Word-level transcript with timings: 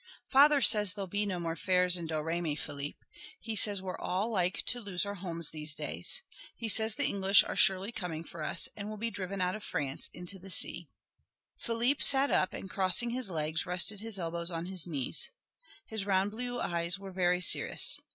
"Father 0.31 0.61
says 0.61 0.95
there'll 0.95 1.05
be 1.05 1.27
no 1.27 1.39
more 1.39 1.55
fairs 1.55 1.95
in 1.95 2.07
Domremy, 2.07 2.55
Philippe. 2.55 2.97
He 3.39 3.55
says 3.55 3.83
we're 3.83 3.99
all 3.99 4.31
like 4.31 4.63
to 4.65 4.79
lose 4.79 5.05
our 5.05 5.13
homes 5.13 5.51
these 5.51 5.75
days. 5.75 6.23
He 6.55 6.67
says 6.69 6.95
the 6.95 7.05
English 7.05 7.43
are 7.43 7.55
surely 7.55 7.91
coming 7.91 8.23
for 8.23 8.41
us, 8.41 8.67
and 8.75 8.87
we'll 8.87 8.97
be 8.97 9.11
driven 9.11 9.41
out 9.41 9.53
of 9.55 9.61
France 9.63 10.09
into 10.11 10.39
the 10.39 10.49
sea." 10.49 10.89
Philippe 11.59 12.01
sat 12.01 12.31
up 12.31 12.51
and 12.51 12.67
crossing 12.67 13.11
his 13.11 13.29
legs 13.29 13.67
rested 13.67 13.99
his 13.99 14.17
elbows 14.17 14.49
on 14.49 14.65
his 14.65 14.87
knees. 14.87 15.29
His 15.85 16.03
round 16.03 16.31
blue 16.31 16.59
eyes 16.59 16.97
were 16.97 17.11
very 17.11 17.39
serious. 17.39 17.99